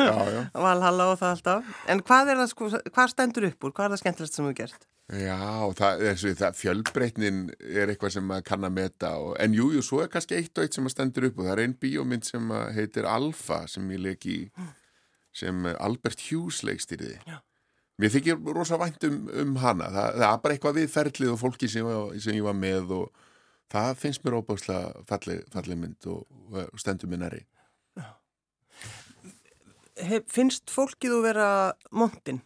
[0.65, 1.73] Valhalla og það alltaf.
[1.87, 3.73] En hvað það sko, hvað stendur upp úr?
[3.73, 4.87] Hvað er það skemmtilegst sem þú gert?
[5.07, 5.39] Já,
[5.79, 9.83] það, þessu, það fjölbreytnin er eitthvað sem maður kann að meta og, en jú, jú,
[9.85, 12.27] svo er kannski eitt og eitt sem að stendur upp og það er einn bíómynd
[12.27, 14.41] sem heitir Alfa sem ég leik í
[15.37, 17.37] sem Albert Hughes leikstýriði Já.
[17.97, 21.39] Mér þykir rosa vænt um, um hana það, það er bara eitthvað við ferlið og
[21.41, 21.87] fólki sem,
[22.21, 23.23] sem ég var með og
[23.73, 27.43] það finnst mér óbáslega falleg, falleg mynd og, og stendur næri
[29.97, 31.47] He, finnst fólkið þú vera
[31.89, 32.43] montin?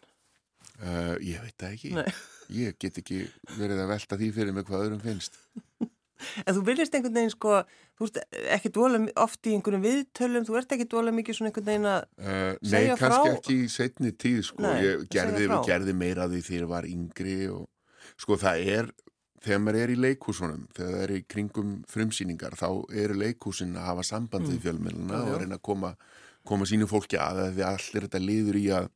[0.79, 2.07] uh, Ég veit það ekki Nei.
[2.61, 3.25] Ég get ekki
[3.57, 5.35] verið að velta því fyrir mig hvað öðrum finnst
[6.45, 7.59] En þú viljast einhvern veginn sko,
[8.01, 8.17] þú ert
[8.57, 12.01] ekki dvola oft í einhverjum viðtölum, þú ert ekki dvola mikið svona einhvern veginn að,
[12.17, 14.61] Uh, nei, Segja kannski frá- ekki í setni tíð, sko.
[14.65, 17.67] Nei, ég gerði, gerði meira því þegar ég var yngri og
[18.21, 18.89] sko það er,
[19.41, 22.67] þegar maður er í leikhúsunum, þegar það er í kringum frumsýningar, þá
[23.03, 25.29] eru leikhúsin að hafa samband við fjölmjöluna Já, já.
[25.33, 25.93] og reyna að koma,
[26.45, 28.89] koma sínu fólki að því allir þetta liður í að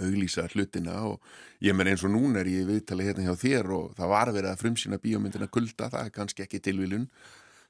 [0.00, 1.20] auglýsa hlutina og
[1.60, 4.30] ég menn eins og núna er ég í viðtali hérna hjá þér og það var
[4.32, 7.04] verið að frumsýna bíómyndina kulda, það er kannski ekki tilvílun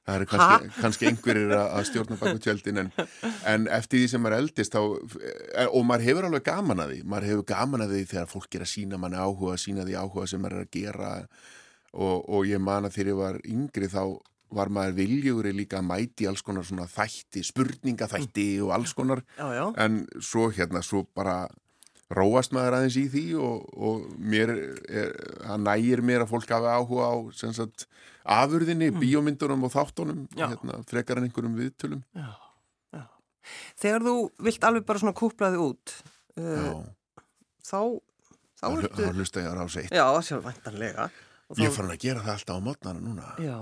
[0.03, 2.91] það eru kannski, kannski einhverjir að stjórna baku tjöldin en,
[3.49, 4.83] en eftir því sem maður eldist þá,
[5.23, 8.59] eh, og maður hefur alveg gaman að því maður hefur gaman að því þegar fólk
[8.59, 11.15] er að sína manni áhuga, sína því áhuga sem maður er að gera.
[11.93, 14.03] Og, og ég man að þegar ég var yngri þá
[14.53, 19.23] var maður viljúri líka að mæti alls konar svona þætti, spurningaþætti og alls konar.
[19.39, 21.45] Já, já, en svo hérna, svo bara
[22.13, 26.71] róast maður aðeins í því og, og mér er, það nægir mér að fólk hafi
[26.77, 27.15] áhuga á
[27.57, 27.87] sagt,
[28.37, 30.55] afurðinni, bíómyndunum og þáttunum Mm.
[30.55, 32.29] Hérna, frekar en einhverjum viðtölum já,
[32.95, 33.03] já.
[33.83, 34.15] Þegar þú
[34.49, 35.95] vilt alveg bara svona kúplaði út,
[36.41, 36.83] uh,
[37.65, 37.79] þá,
[38.63, 38.67] þá
[39.13, 41.09] hlusta ég að rása eitt já, sjálf væntanlega.
[41.53, 43.57] Og Ég er farin að gera það alltaf á mótnana núna Já,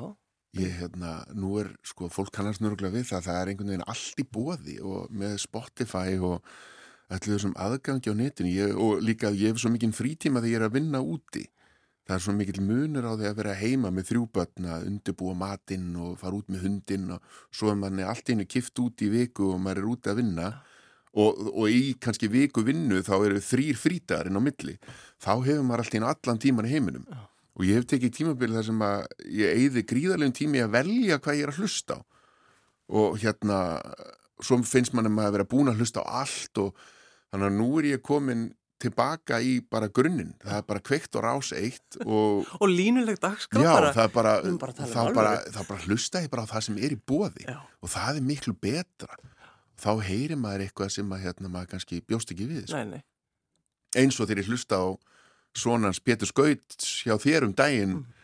[0.59, 4.19] Ég, hérna, nú er, sko, fólk kannast nörgulega við það, það er einhvern veginn allt
[4.23, 6.43] í bóði og með Spotify og
[7.11, 10.61] allir þessum aðgangi á netinu ég, og líka ég hef svo mikinn frítíma þegar ég
[10.61, 11.45] er að vinna úti.
[12.07, 15.35] Það er svo mikill munur á því að vera heima með þrjú börn að undirbúa
[15.39, 19.05] matinn og fara út með hundinn og svo er manni allt í hennu kift út
[19.05, 20.49] í viku og maður er úti að vinna
[21.15, 24.79] og, og í kannski viku vinnu þá eru þrýr frítagarinn á milli.
[25.23, 28.57] Þá hefur maður allt í hennu allan tíman í heiminum og ég hef tekið tímabili
[28.57, 29.03] þar sem að
[29.37, 32.01] ég eyði gríðarlegum tími að velja hvað ég er að hlusta á
[32.91, 33.59] og hérna
[34.43, 36.89] svo finnst mann að vera búin að hlusta á allt og
[37.31, 38.49] þannig að nú er ég komin
[38.81, 43.35] tilbaka í bara grunninn það er bara kveikt og rás eitt og, og línulegt já,
[43.53, 45.35] bara bara, bara um þá bara,
[45.69, 47.59] bara hlusta ég bara á það sem er í bóði Já.
[47.61, 49.19] og það er miklu betra
[49.81, 52.81] þá heyrir maður eitthvað sem að hérna, maður kannski bjóst ekki við sko.
[52.81, 54.01] nei, nei.
[54.01, 54.87] eins og þegar ég hlusta á
[55.57, 58.17] svonans Pétur Skaut hjá þér um daginn Mm.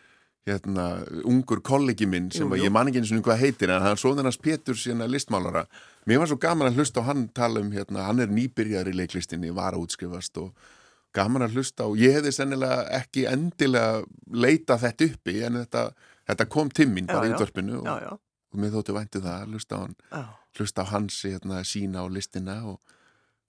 [0.47, 0.87] Hérna,
[1.27, 2.67] ungur kollegi minn sem Jú, jú.
[2.67, 5.65] ég man ekki eins og hvað heitir en hann svonans Pétur sína listmálara.
[6.07, 8.95] Mér var svo gaman að hlusta á hann tala um hérna, hann er nýbyrjar í
[8.95, 10.53] leiklistinni var að útskrifast og
[11.15, 15.83] gaman að hlusta á ég hefði sennilega ekki endilega leita þetta uppi en þetta,
[16.31, 18.11] þetta kom til mín bara Já, í útvarpinu og, Já, já,
[18.53, 19.95] og mér þótti væntu það að hlusta á hann
[20.57, 22.79] hlusta á hans hérna, sína á listina og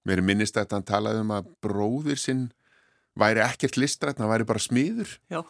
[0.09, 2.49] mér minnist að hann talaði um að bróðir sinn
[3.19, 5.17] væri ekkert listrætt, hann væri bara smiður.
[5.33, 5.43] Já.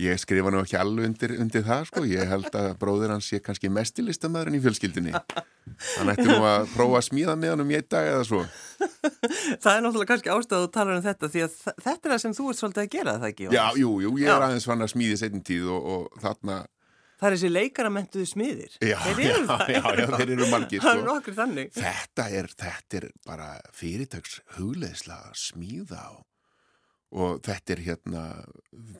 [0.00, 3.40] Ég skrifa nú ekki alveg undir, undir það sko, ég held að bróðir hans sé
[3.44, 7.72] kannski mesti listamæðurinn í fjölskyldinni hann ætti nú að prófa að smíða með hann um
[7.74, 8.40] ég dag eða svo
[8.82, 12.36] Það er náttúrulega kannski ástæðu að tala um þetta því að þetta er það sem
[12.38, 13.50] þú ert svolítið að gera það ekki?
[13.52, 14.46] Já, jú, jú, ég er Já.
[14.48, 16.62] aðeins fann að smíði setjum tíð og, og þarna
[17.22, 18.72] Það er þessi leikara mentuðu smiðir.
[18.82, 19.60] Já, þeir já, eru það.
[19.70, 21.12] já, já, þeir eru margir, Það eru sko.
[21.12, 21.68] nokkur þannig.
[21.76, 23.46] þetta er, þetta er bara
[23.78, 26.12] fyrirtöks hugleðsla að smíða á
[27.12, 28.22] og þetta er hérna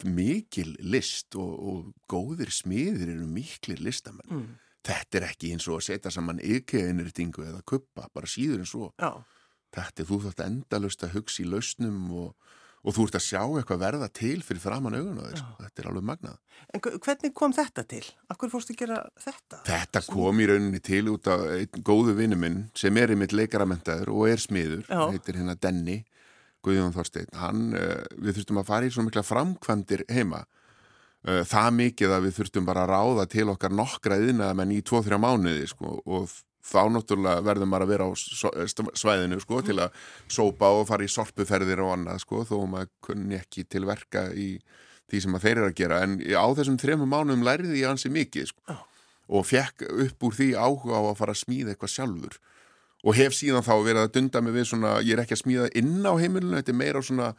[0.05, 4.49] mikil list og, og góðir smiðir eru miklir listamenn Mm.
[4.85, 8.89] þetta er ekki eins og að setja saman IKEA-innrýtingu eða kuppa, bara síður en svo
[9.01, 9.13] Já,
[9.77, 12.35] þetta er þú þátt endalust að hugsa í lausnum og,
[12.83, 15.89] og þú ert að sjá eitthvað verða til fyrir framan augun og þess, þetta er
[15.93, 16.39] alveg magnað
[16.75, 18.03] en hve- hvernig kom þetta til?
[18.35, 19.61] Akkur fórstu að gera þetta?
[19.71, 23.33] Þetta kom í rauninni til út af einn góðu vinnu minn sem er í mitt
[23.37, 25.05] leikaramentaður og er smiður, Já.
[25.15, 26.01] heitir hérna Denny,
[26.63, 27.31] Guðjón Þorsteinn.
[27.39, 30.45] Hann, uh, við þurftum að fara í svo mikla framkvæmdir heima.
[31.23, 35.21] Uh, það mikið að við þurftum bara að ráða til okkar nokkra yðnaðamenn í 2-3
[35.23, 36.31] mánuði sko, og
[36.63, 38.11] þá náttúrulega verðum maður að vera á
[39.03, 39.99] svæðinu sko, til að
[40.31, 44.55] sópa og fara í sorpuferðir og annað sko, þó maður kunni ekki til verka í
[45.11, 48.49] því sem þeir eru að gera en á þessum þremur mánuðum læriði ég ansi mikið
[48.53, 48.79] sko
[49.33, 52.39] og fekk upp úr því áhuga á að fara að smíða eitthvað sjálfur
[53.03, 55.69] og hef síðan þá verið að dunda mig við svona, ég er ekki að smíða
[55.79, 57.33] inn á heimilinu, þetta er meira svona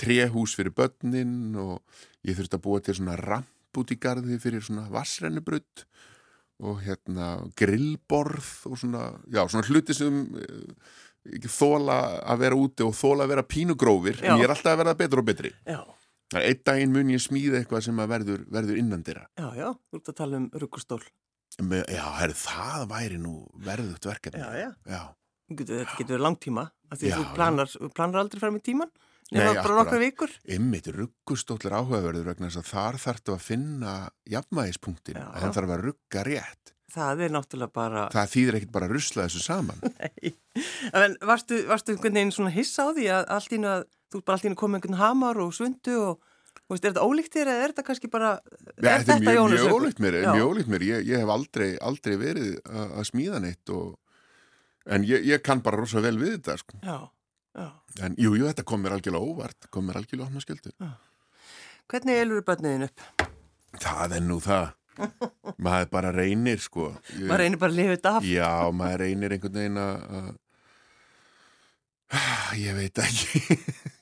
[0.00, 1.80] tréhús fyrir börnin og
[2.26, 5.86] ég þurfti að búa til svona ramp út í garði fyrir svona vassrennubrutt
[6.64, 10.94] og hérna grillborð og svona, já, svona hluti sem eh,
[11.36, 14.30] ekki þóla að vera úti og þóla að vera pínugrófir Já.
[14.30, 15.80] en ég er alltaf að verða betur og betri Já,
[16.32, 20.00] Það er einn daginn mun ég smíða eitthvað sem verður, verður innandira já, já, þú
[20.00, 21.02] ert að tala um ruggustól.
[21.56, 24.42] Já, herr, það væri nú verðugt verkefni.
[24.42, 24.70] Já, já.
[24.92, 25.02] Já,
[25.46, 28.90] Getur, þetta getur verið langtíma, því þú planar, planar aldrei fram í tíman,
[29.30, 30.32] nema Nei, bara nokkra vikur.
[30.56, 33.92] ymmit ruggustóll er áhugaverður vegna þess að þar þarftu að finna
[34.34, 36.72] jafnvægispunktin, að hann þarf að rugga rétt.
[36.96, 38.04] Það er náttúrulega bara...
[38.14, 39.80] Það þýðir ekkit bara að rusla þessu saman.
[40.96, 44.38] En varstu, varstu einhvern veginn svona hissa á því að allt ínu að þú bara
[44.38, 46.25] allt ínu komið einhvern hamar og svundu og
[46.74, 48.30] veist, er þetta ólíkt þér eða er þetta kannski bara...
[48.76, 49.84] Nei, þetta er mjög, Jónas mjög Haukur?
[49.86, 50.84] ólíkt mér, mjög ólíkt mér.
[50.88, 53.92] Ég, ég hef aldrei, aldrei verið að, smíða neitt og,
[54.96, 56.80] en ég, ég kann bara rosa vel við þetta, sko.
[56.82, 56.96] Já,
[57.60, 57.68] já.
[58.06, 60.74] En jú, jú, þetta kom mér algjörlega óvart, kom mér algjörlega opna skjöldu.
[61.92, 63.06] Hvernig elur börniðin upp?
[63.82, 64.72] Það er nú það.
[65.62, 66.88] Maður bara reynir, sko.
[67.14, 68.26] Ég- Maður reynir bara að lifa þetta af.
[68.26, 70.34] Já, maður reynir einhvern veginn að-
[72.64, 73.56] ég veit ekki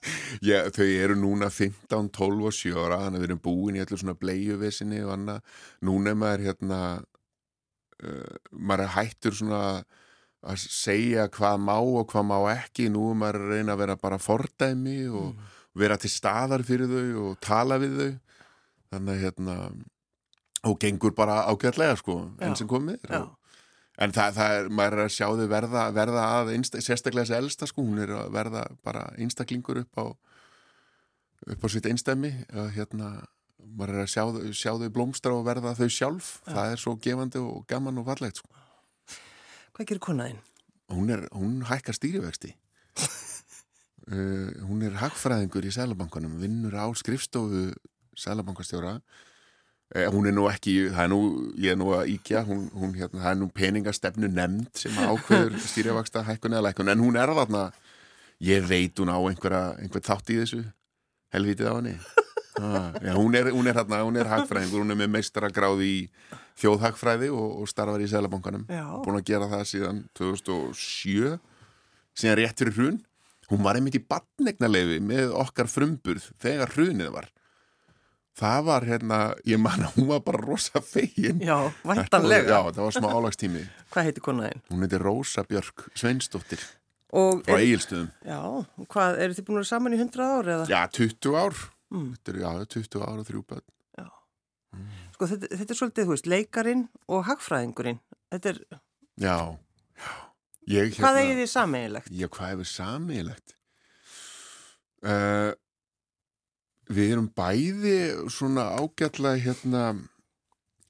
[0.51, 3.83] ég, þau eru núna 15, 12 og 7 ára þannig að við erum búin í
[3.85, 6.81] allir svona bleiuvesinni og annað, núna er maður hérna
[8.05, 9.63] uh, maður er hættur svona
[10.45, 12.91] að segja hvað má og hvað má ekki.
[12.93, 15.39] Nú er maður að reyna að vera bara fordæmi og
[15.79, 18.11] vera til staðar fyrir þau og tala við þau.
[18.95, 19.57] Þannig að hérna
[20.65, 22.59] og gengur bara ágætlega sko enn Já.
[22.61, 23.17] sem komið er.
[23.17, 23.44] Já, og,
[24.03, 27.37] En það, það er, maður er að sjá þau verða, verða að, einsta, sérstaklega þessi
[27.39, 30.05] elsta sko, hún er að verða bara einstaklingur upp á,
[31.55, 33.11] upp á sitt einstæmi, að hérna,
[33.63, 37.43] maður er að sjá, sjá þau blómstra og verða þau sjálf, það er svo gefandi
[37.43, 38.51] og gaman og fallegt sko.
[39.77, 40.43] hvað gerir konaðinn?
[40.91, 42.51] Hún er, hún hækkar stýrivexti.
[44.11, 47.71] uh, hún er hagfræðingur í Sælabankanum, vinnur á skrifstofu
[48.19, 49.34] Sælabankastjóra Eh,
[49.93, 51.21] hún er nú ekki, það er nú,
[51.61, 55.59] ég er nú að íkja, hún, hún hérna, það er nú peningastefnu nefnd sem ákveður
[55.69, 57.65] stýrjavaksta hækkun eða lækkun, en hún er þarna,
[58.43, 60.63] ég veit hún á einhverja, einhver þátt í þessu,
[61.35, 61.99] helvítið á henni.
[62.55, 65.97] Ah, já, hún er, hún er hérna, hún er hagfræðingur, hún er með meistaragráði í
[66.63, 68.69] þjóðhagfræði og, og starfar í Sælabankanum.
[69.03, 71.33] Búin að gera það síðan 2007,
[72.15, 73.01] síðan rétt fyrir hrun.
[73.51, 77.27] Hún var einmitt í badnegnarleifi með okkar frumburð þegar hrunið var
[78.39, 79.19] það var hérna,
[79.49, 81.43] ég man að hún var bara rosa fegin.
[81.45, 82.49] Já, væntanlega.
[82.51, 83.67] Já, það var smá álagstími.
[83.95, 84.65] Hvað heitir konaðinn?
[84.73, 86.65] Hún heitir Rósa Björk Sveinsdóttir
[87.15, 88.09] Og frá er, Egilstöðum.
[88.27, 90.65] já, og hvað, eru þið búin að vera saman í 100 ár eða?
[90.67, 91.61] Já, 20 ár.
[91.95, 92.09] Mm.
[92.17, 93.69] Þetta er, já, 20 ár og þrjú börn.
[95.15, 98.01] Sko, þetta, þetta er svolítið, þú veist, leikarin og hagfræðingurinn.
[98.35, 98.57] Þetta er,
[99.23, 99.37] Já,
[99.95, 100.15] já.
[100.73, 102.09] Ég, hvað eigið þið sameiginlegt?
[102.11, 103.55] Já, hvað hefur samílegt?
[105.05, 105.53] Uh,
[106.89, 107.97] við erum bæði
[108.33, 109.85] svona ágætlega hérna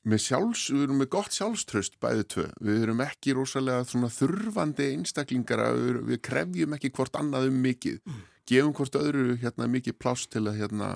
[0.05, 2.47] með sjálfs, við erum með gott sjálfströst bæði tvö.
[2.61, 8.01] Við erum ekki rosalega svona þurfandi einstaklingar við, við krefjum ekki hvort annað um mikið.
[8.45, 10.91] Gefum hvort öðru hérna mikið pláss til að hérna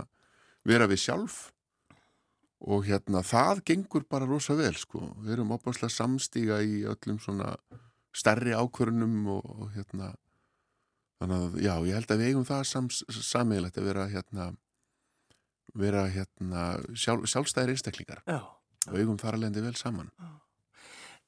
[0.68, 1.46] vera við sjálf
[2.58, 5.00] og hérna það gengur bara rosa vel sko.
[5.22, 7.54] Við erum opaslega samstíga í öllum svona
[8.12, 10.12] stærri ákvörunum og, og hérna
[11.18, 14.50] þannig að já, ég held að við eigum það sams, sammeðilegt að vera hérna
[15.78, 16.64] vera hérna
[16.98, 18.40] sjálf, sjálfstæðir einstaklingar Já.
[18.88, 20.10] og eigum alveg vel saman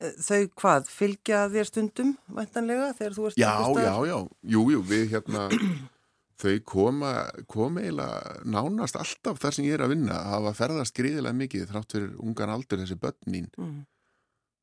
[0.01, 3.51] Eh, Þau hvað, fylgja þér stundum, væntanlega, þegar þú ert Já,
[3.85, 4.15] já, já,
[4.49, 5.43] jú, jú, við hérna
[6.41, 7.11] þau koma,
[7.53, 11.67] koma eiginlega nánast alltaf þar sem ég er að vinna að hafa ferðast gríðilega mikið
[11.69, 13.83] þrátt fyrir ungan aldur þessi börn mín Mm.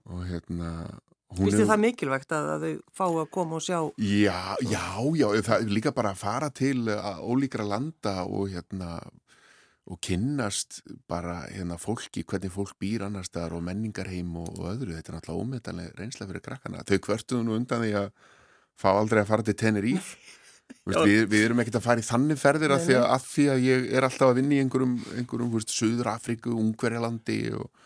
[0.09, 0.71] og hérna
[1.37, 3.79] þið hefur- það mikilvægt að, að þau fá að koma og sjá?
[4.01, 4.85] Já, já,
[5.21, 8.95] já, það er líka bara að fara til uh, ólíkra landa og hérna
[9.87, 14.97] og kynnast bara hérna fólki, hvernig fólk býr annars staðar og menningarheim og, og öðru,
[14.97, 16.83] þetta er náttúrulega ómetanlega reynsla fyrir krakkana.
[16.87, 18.09] Þau kvörtuðu nú undan því að
[18.77, 20.17] fá aldrei að fara til Tenerife
[20.87, 23.45] Vist, við, við erum ekkert að fara í þannig ferðir að því að, að því
[23.51, 27.85] að ég er alltaf að vinna í einhverjum, einhverjum Suður Afríku, Ungverjalandi og,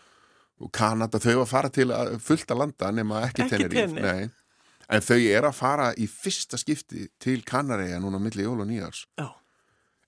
[0.62, 4.02] og Kanada, þau að fara til að, fullt að landa nema ekki, Ekki Tenerife.
[4.02, 4.30] Nei.
[4.90, 8.70] en þau er að fara í fyrsta skipti til Kanaræja núna á milli jól og
[8.70, 9.30] nýjars Já.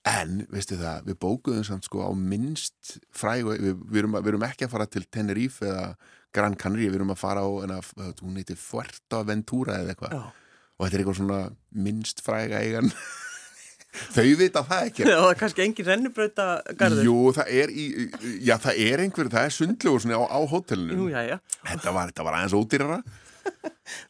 [0.05, 4.47] En, veistu það, við bókuðum samt sko á minnst fræg við, við, erum, við erum
[4.47, 5.87] ekki að fara til Tenerife eða
[6.35, 7.91] Gran Canaria, við erum að fara á en að,
[8.21, 10.17] hún heitir Fuerteventura eða eitthvað.
[10.75, 11.39] Og þetta er eitthvað svona
[11.85, 12.91] minnst fræga eigan.
[14.15, 15.03] Þau vita það ekki.
[15.07, 17.05] Já, það er kannski engin rennubrauta garður.
[17.07, 17.85] Jú, það er í,
[18.43, 20.97] já, það er einhver, það er sundlegur svona á, á hótelinu.
[20.99, 21.37] Jú, já, já.
[21.61, 22.97] þetta, var, þetta var aðeins ódýrara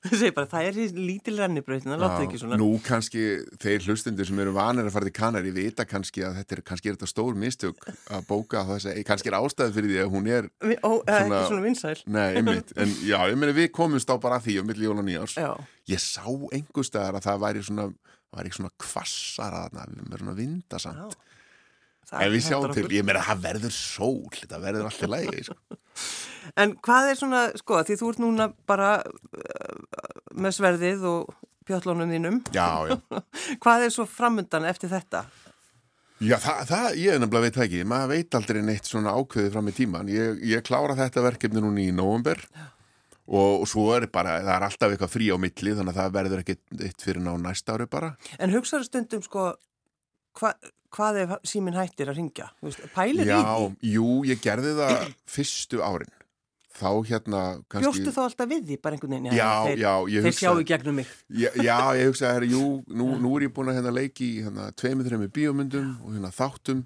[0.05, 2.57] Það segir bara, það er lítil rennubrautin, það láta ekki svona.
[2.61, 3.23] Nú kannski
[3.59, 6.91] þeir hlustundir sem eru vanir að fara til Kanari vita kannski að þetta er, kannski
[6.91, 7.83] er þetta stór mistök
[8.15, 10.47] að bóka þess að kannski er ástæði fyrir því að hún er,
[10.79, 11.95] ó, það er Svona- ekki svona vinsæl.
[12.15, 14.97] nei, einmitt en já, ég meni við komumst á bara að því á milli jól
[15.03, 15.51] og nýjárs Já,
[15.91, 20.37] ég sá einhver staðar að það væri svona það væri svona kvassara þarna með svona
[20.39, 21.23] vindasamt já.
[22.13, 25.59] En við sjáum til, ég meina það verður sól, þetta verður alltaf lægi sko.
[26.61, 29.95] En hvað er svona, sko, því þú ert núna bara uh,
[30.37, 31.33] með sverðið og
[31.65, 32.37] pjöllunum þínum.
[32.53, 32.99] Já, já
[33.63, 35.23] Hvað er svo framundan eftir þetta?
[36.23, 39.67] Já, það, það, ég er nefnilega veit ekki, maður veit aldrei neitt svona ákveðið fram
[39.67, 40.11] í tíman.
[40.13, 42.39] Ég, ég klára þetta verkefni núna í nóvember
[43.25, 46.15] og, og svo er bara, það er alltaf eitthvað frí á milli þannig að það
[46.15, 46.55] verður ekki
[46.87, 48.13] eitt fyrir ná næsta ári bara.
[48.39, 49.49] En hugsaðu stundum, sko,
[50.39, 50.51] hva,
[50.95, 52.51] hvað ef síminn hættir að ringja?
[52.95, 53.95] Pælir í Já, því?
[53.95, 56.13] jú, ég gerði það fyrstu árin.
[56.75, 57.85] Þá hérna, kannski...
[57.85, 59.35] Bjóstu þá alltaf við því, bara einhvern veginn?
[59.37, 60.55] Já, þeir, já, ég Þeir hugsa...
[60.59, 61.11] í gegnum mig.
[61.31, 64.41] Já, já, ég hugsa að, jú, nú, nú er ég búin að hérna leiki í
[64.43, 66.81] hérna tveimur, þreimur bíómyndum og hérna þáttum.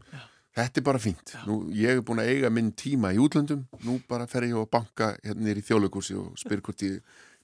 [0.60, 1.34] Þetta er bara fínt.
[1.48, 3.64] Nú, ég er búin að eiga minn tíma í útlöndum.
[3.88, 7.00] Nú bara fer ég á banka hérna nýr í þjóðleikúsi og spyr hvort ég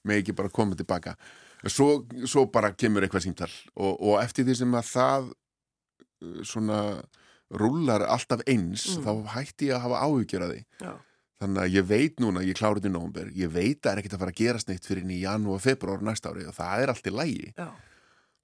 [0.06, 1.16] með ekki bara koma tilbaka.
[1.66, 5.28] Svo, svo bara kemur eitthvað símtal og, og eftir því sem að það
[6.42, 7.02] svona
[7.50, 9.04] rúlar alltaf eins, Mm.
[9.04, 10.64] þá hætti ég að hafa áhugjur að því.
[10.80, 10.92] Já.
[11.40, 13.98] Þannig að ég veit núna, ég klára þetta í nóvumber, ég veit að það er
[14.02, 16.88] ekkert að fara að gerast neitt fyrir í janúar, februar næsta ári og það er
[16.88, 17.52] allt í lægi.
[17.58, 17.68] Já.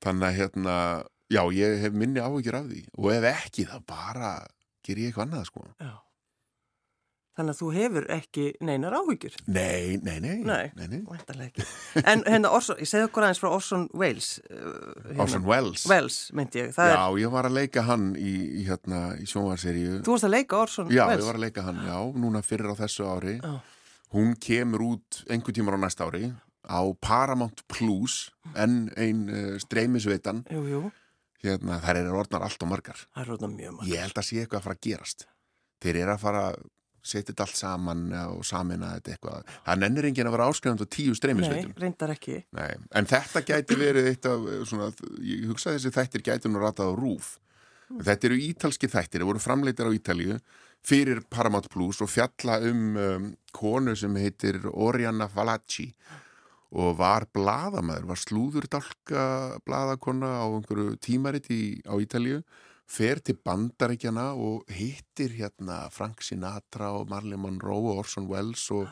[0.03, 0.77] Þannig að hérna,
[1.33, 4.47] já, ég hef minni áhyggjur af því og ef ekki þá bara
[4.85, 5.65] ger ég eitthvað annað sko.
[5.81, 5.93] Já.
[7.33, 9.37] Þannig að þú hefur ekki neinar áhyggjur.
[9.49, 10.66] Nei, nei, nei, Nei.
[10.77, 11.49] nei, nei.
[12.05, 14.27] En hérna, Orson, ég segði okkur aðeins frá Orson Welles.
[14.51, 14.75] Uh,
[15.07, 15.23] hérna.
[15.25, 15.85] Orson Welles.
[15.88, 16.75] Welles, myndi ég.
[16.77, 20.03] Það Já, er, ég var að leika hann í, í hérna, í sjónvarseríu.
[20.05, 21.23] þú varst að leika Orson Já, Welles.
[21.25, 23.38] ég var að leika hann, já, núna fyrir á þessu ári.
[23.40, 23.55] Já.
[24.12, 26.29] Hún kemur út einhver tímar á næsta ári
[26.68, 28.27] á Paramount Plus
[28.61, 30.83] en ein uh, streymisveitan Jú, jú,
[31.42, 33.01] hérna, þær eru orðnar allt og margar.
[33.16, 33.88] það er rótna mjög marg.
[33.88, 35.27] Ég held að sé eitthvað að fara að gerast.
[35.83, 36.45] Þeir eru að fara
[37.03, 39.53] setja þetta allt saman og samina þetta eitthvað.
[39.67, 41.75] Það nennir enginn að vera áskrifand á tíu Nei, streymisveitum.
[41.83, 42.37] reyndar ekki.
[42.55, 42.73] Nei.
[42.95, 46.93] En þetta gæti verið eitt af, eh, svona, ég hugsa þessi þættir gæti nú ratað
[46.93, 47.38] á rúf.
[47.93, 50.38] Þetta eru ítalski þættir, þeir voru framleitir á Ítalíu
[50.83, 55.93] fyrir Paramount Plus og fjalla um, um konu sem heitir Oriana Falacci
[56.73, 59.25] og var bladamæður, var slúðurdálka
[59.67, 62.41] bladakonna á einhverju tímarit í, á Ítalíu
[62.93, 68.91] fer til bandaríkjana og hittir hérna Frank Sinatra og Marley Monroe og Orson Welles og,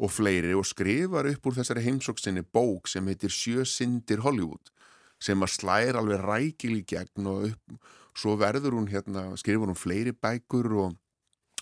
[0.00, 4.72] og fleiri og skrifar upp úr þessari heimsóksinni bók sem heitir Sjö Sindir Hollywood
[5.20, 9.78] sem að slæra alveg rækil í gegn og upp, svo verður hún hérna, skrifur hún
[9.78, 10.98] fleiri bækur og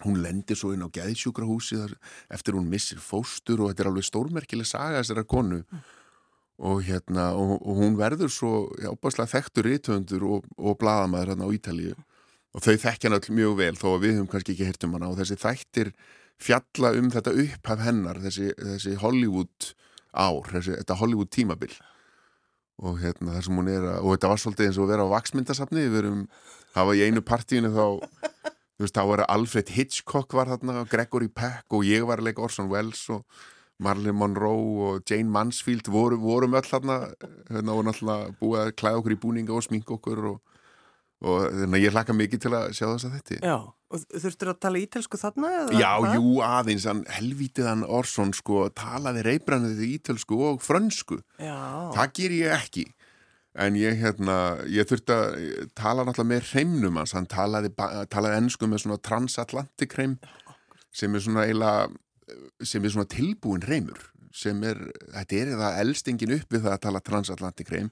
[0.04, 1.80] hún lendir svo inn á geðsjúkrahúsi
[2.30, 5.86] eftir hún missir fóstur og þetta er alveg stórmerkileg saga þessara konu mm.
[6.58, 11.54] Og hérna og, og hún verður svo ábærslega þekktur rítöfundur og, og bladamæður hérna á
[11.54, 11.96] Ítalíu.
[12.56, 14.96] Og þau þekkja hann öll mjög vel þó að við höfum kannski ekki hirt um
[14.96, 15.10] hana.
[15.12, 15.92] Og þessi þættir
[16.42, 19.70] fjalla um þetta upphaf hennar þessi, þessi Hollywood
[20.14, 21.74] ár, þessi, þetta Hollywood tímabil.
[22.78, 25.06] Og hérna þar sem hún er að, og þetta var svolítið eins og að vera
[25.06, 26.24] á vaksmyndasafni við verum,
[26.74, 27.86] hafa í einu partíinu þá
[28.78, 32.44] þú veist, þá var Alfred Hitchcock var þarna, Gregory Peck og ég var að leika
[32.46, 33.24] Orson Welles og
[33.82, 37.00] Marilyn Monroe og Jane Mansfield voru, vorum öll þarna
[37.48, 40.60] hérna og náttúrulega búið að klæða okkur í búninga og sminka okkur og,
[41.22, 44.52] og þannig að ég hlaka mikið til að sjá þess að þetta Já, og þurftur
[44.52, 45.54] að tala ítelsku þarna?
[45.70, 46.18] Já, það?
[46.18, 51.58] jú, aðeins, hann helvitiðan Orson sko talaði reybrannið ítelsku og frönsku Já.
[51.94, 52.88] það ger ég ekki
[53.58, 54.34] en ég, hérna,
[54.70, 55.38] ég þurfti að
[55.78, 57.72] tala náttúrulega með hreimnum hans, hann talaði,
[58.12, 60.18] talaði ennsku með svona transatlantik hreim
[60.94, 61.88] sem er svona eiginlega,
[62.64, 64.00] sem er svona tilbúin hreimur,
[64.34, 64.80] sem er,
[65.14, 67.90] þetta er það elstingin upp við það að tala transatlantik hreim,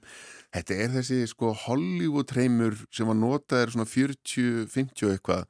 [0.55, 5.45] þetta er þessi sko Hollywood hreimur sem var notaður svona 40-50 eitthvað,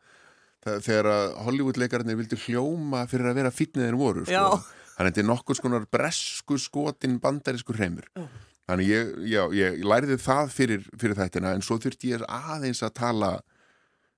[0.67, 4.59] þegar að Hollywood leikarnir vildi hljóma fyrir að vera fítniðir voru, sko.
[4.97, 8.07] Þannig að þetta er nokkur skonar bresku skotin bandarísku hreimur.
[8.17, 8.23] Já.
[8.67, 12.95] Þannig ég, já, ég læriði það fyrir, fyrir þættina en svo þurfti ég aðeins að
[12.99, 13.29] tala,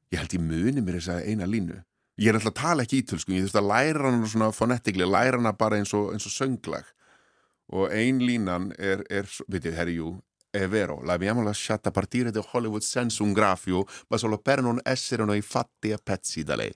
[0.10, 1.78] ég held ég muni mér þess að eina línu.
[2.20, 5.40] Ég er alltaf að tala ekki ítölsku, ég þurfti að læra hana svona fonetikli, læra
[5.40, 6.90] hana bara eins og, eins og sönglag.
[7.72, 10.18] Og ein línan er, er veit ég, herri, jú,
[10.52, 15.24] è vero, l'abbiamo lasciata partire da Hollywood senza un graffio, ma solo per non essere
[15.24, 16.74] noi fatti a pezzi da lei.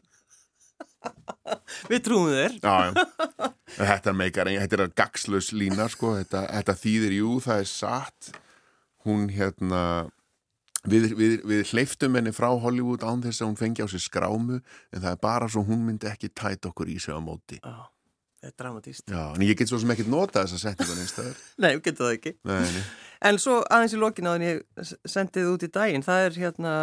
[1.91, 6.75] Við trúum þér Já, já, þetta meikar þetta er að gagslös lína sko þetta, þetta
[6.79, 8.29] þýðir, jú, það er satt
[9.03, 9.81] hún hérna
[10.89, 14.59] við, við, við hleyftum henni frá Hollywood án þess að hún fengi á sig skrámu
[14.59, 17.93] en það er bara svo hún myndi ekki tæta okkur í sig á móti Já
[18.43, 19.03] Það er dramatíst.
[19.07, 21.37] Já, en ég get svo sem ekkert nota þessa setningun einstakar.
[21.63, 22.33] nei, við getum það ekki.
[22.49, 22.81] Nei, nei.
[23.29, 26.73] En svo aðeins í lokinu að ég sendið út í daginn, það er hérna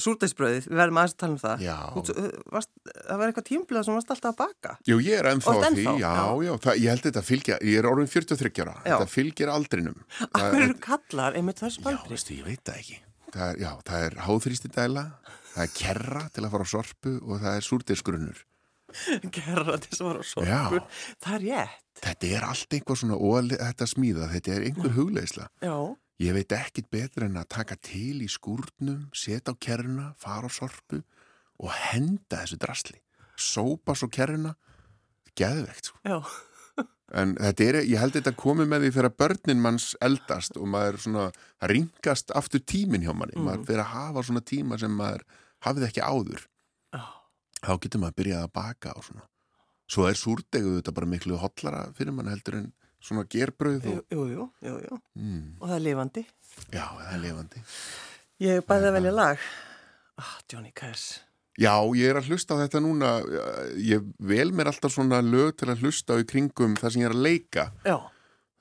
[0.00, 1.66] súrdeisbröðið, við verðum aðeins að tala um það.
[1.66, 1.76] Já.
[2.08, 2.16] Þú,
[2.56, 4.76] varst, það var eitthvað tímblað sem varst alltaf að baka.
[4.88, 6.52] Jú, ég er ennþá Oft því, já, já, já.
[6.64, 8.94] það, ég held þetta fylgja, ég er orðin 43 ára, Já.
[8.94, 10.04] þetta fylgir aldrinum.
[10.30, 12.16] Akkur eru kallar einmitt þessu Já, baldri?
[12.16, 13.02] veistu, ég veit það ekki.
[13.34, 15.04] Það er, já, það er háþrýsti dæla,
[15.54, 18.42] það er kerra til að fara á sorpu og það er súrdeisgrunnur.
[19.34, 20.46] Gerra til sem var á sorpu.
[20.46, 20.62] Já.
[21.24, 21.80] Það er rétt.
[22.04, 25.48] Þetta er allt einhver svona og þetta smíða, þetta er einhver hugleisla.
[25.62, 25.76] Já.
[26.22, 30.52] Ég veit ekkit betur en að taka til í skúrnum, setja á kerruna, fara á
[30.52, 31.02] sorpu
[31.58, 33.00] og henda þessu drasli.
[33.34, 34.54] Sópa svo kerruna,
[35.34, 35.98] geðvegt sko.
[36.06, 36.20] Já.
[37.14, 40.66] En þetta er, ég held þetta komið með því fyrir að börnin manns eldast og
[40.72, 41.26] maður svona,
[41.70, 43.36] ringast aftur tímin hjá manni.
[43.38, 43.44] Mm.
[43.46, 45.22] Maður fyrir að hafa svona tíma sem maður
[45.66, 46.46] hafið ekki áður.
[46.96, 47.04] Já.
[47.60, 49.26] Þá getur maður að byrja að baka og svona.
[49.94, 52.66] Svo er súrdeguð þetta bara miklu hotlara fyrir mann heldur en
[53.04, 54.00] svona gerbröð og...
[54.10, 54.98] jú, jú, jú.
[55.20, 56.24] Mm, Og það er lifandi.
[56.72, 57.64] já, það er lifandi.
[58.42, 59.46] Ég bæði að velja lag.
[60.18, 61.20] Ah, Johnny Cash.
[61.54, 63.10] Já, ég er að hlusta á þetta núna.
[63.78, 67.10] Ég vel mér alltaf svona lög til að hlusta á í kringum það sem ég
[67.10, 67.70] er að leika.
[67.86, 67.98] Já.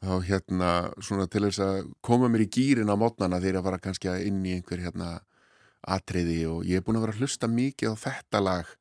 [0.04, 3.78] þá hérna svona til þess að koma mér í gýrin á mótnana þegar ég var
[3.80, 5.22] kannski inn í einhver hérna
[5.96, 8.74] atriði og ég er búin að vera að hlusta mikið á þetta lag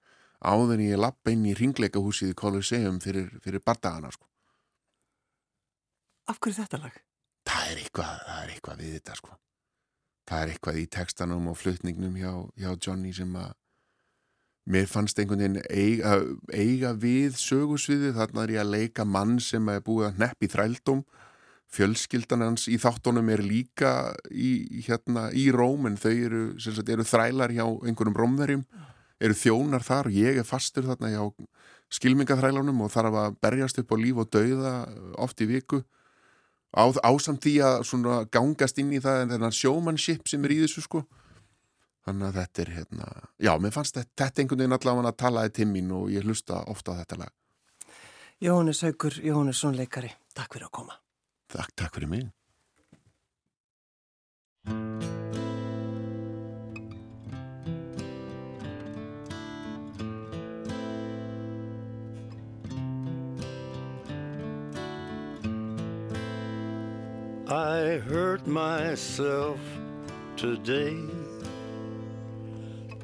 [0.43, 4.27] áður en ég lappa inn í ringleikahúsið í Colosseum fyrir, fyrir bardagana sko.
[6.27, 6.99] Af hverju þetta lag?
[7.47, 9.39] Það er eitthvað, það er eitthvað við þetta sko.
[10.27, 13.55] Það er eitthvað í textanum og flutningnum hjá, hjá Johnny sem að
[14.65, 16.21] mér fannst einhvern veginn eiga,
[16.55, 20.51] eiga við sögusviði þarna er ég að leika mann sem er búið að nepp í
[20.53, 21.03] þrældum
[21.73, 27.07] fjölskyldan hans í þáttunum er líka í, hérna, í Róm en þau eru, sagt, eru
[27.07, 28.67] þrælar hjá einhverjum rómverjum,
[29.23, 30.11] eru þjónar þar.
[30.11, 31.23] Og ég er fastur þarna hjá
[31.93, 34.75] skilmingaþrælunum og þarf að berjast upp á líf og dauða
[35.21, 35.83] oft í viku.
[36.73, 40.85] Á, ásamt því að gangast inn í það en þennan showmanship sem er í þessu
[40.85, 41.05] sko
[42.07, 45.55] þannig að þetta er hérna já, mér fannst þetta, þetta einhvern veginn allavega að talaði
[45.61, 47.39] til mín og ég hlusta ofta á þetta lag
[48.43, 50.09] Jóhannes Haugur, Jóhannesson leikari.
[50.35, 50.97] Takk fyrir að koma.
[51.53, 52.31] Takk, takk fyrir mig
[67.47, 69.61] I hurt myself
[70.37, 71.22] today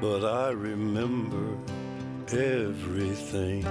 [0.00, 1.56] but I remember
[2.32, 3.64] everything.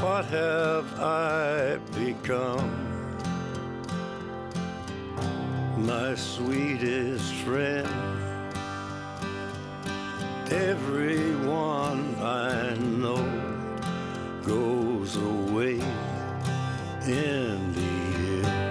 [0.00, 2.70] What have I become?
[5.86, 7.88] My sweetest friend.
[10.50, 13.24] Everyone I know
[14.44, 15.80] goes away
[17.06, 17.90] in the
[18.44, 18.68] end.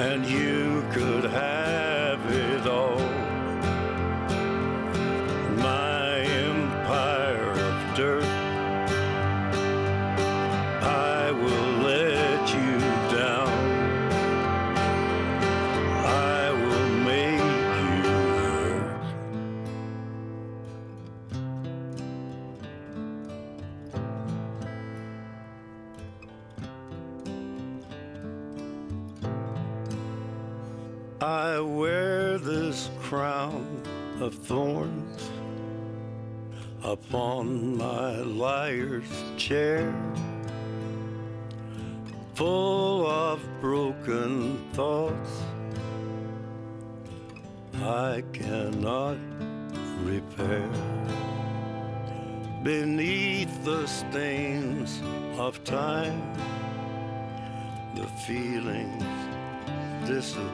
[0.00, 1.53] And you could have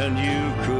[0.00, 0.77] And you could